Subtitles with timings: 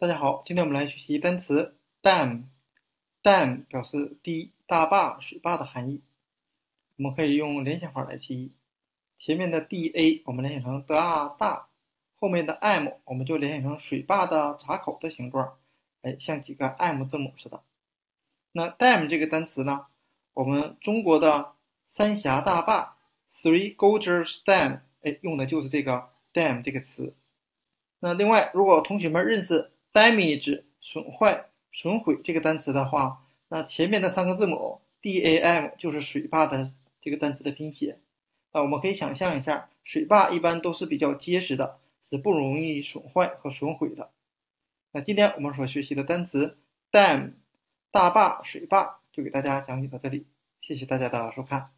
[0.00, 2.44] 大家好，今天我们来学习单词 dam。
[3.20, 6.04] dam 表示堤、大坝、水坝的含义。
[6.96, 8.52] 我们可以用联想法来记忆。
[9.18, 11.66] 前面的 da 我们联想成 d a 大，
[12.14, 15.58] 后面的 m 我们就联想成水坝的闸口的形状，
[16.02, 17.64] 哎，像几个 m 字母似的。
[18.52, 19.86] 那 dam 这个单词呢，
[20.32, 21.54] 我们中国的
[21.88, 22.96] 三峡大坝
[23.32, 27.16] Three Gorges Dam，哎，用的就是这个 dam 这个词。
[27.98, 37.98] 那另外，如果同学们认识 damage 损坏、损毁这个单词的话，那前面的三个字母 d a m 就是水坝的这个单词的拼写。
[38.52, 44.10] 那我们可以想象一下，水坝一般都是比较结实的，是不容易损坏和损毁的。
[44.92, 46.58] 那今天我们所学习的单词
[46.90, 47.32] dam
[47.90, 50.26] 大坝、水坝就给大家讲解到这里，
[50.60, 51.77] 谢谢大家的收看。